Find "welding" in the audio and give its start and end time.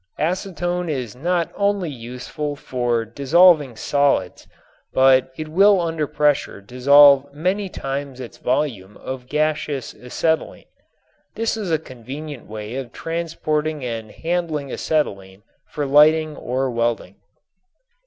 16.71-17.17